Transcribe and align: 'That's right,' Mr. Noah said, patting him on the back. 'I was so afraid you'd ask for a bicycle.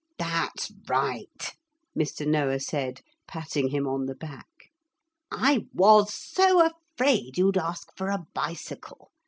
'That's 0.17 0.71
right,' 0.87 1.53
Mr. 1.95 2.25
Noah 2.27 2.59
said, 2.59 3.01
patting 3.27 3.67
him 3.67 3.85
on 3.87 4.07
the 4.07 4.15
back. 4.15 4.47
'I 5.31 5.67
was 5.75 6.11
so 6.11 6.65
afraid 6.65 7.37
you'd 7.37 7.55
ask 7.55 7.95
for 7.95 8.07
a 8.09 8.25
bicycle. 8.33 9.11